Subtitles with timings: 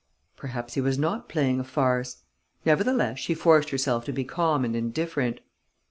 [0.35, 2.23] Perhaps he was not playing a farce.
[2.65, 5.41] Nevertheless she forced herself to be calm and indifferent.